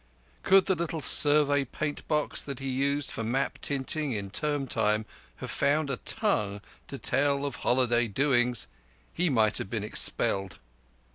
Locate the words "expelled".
9.83-10.57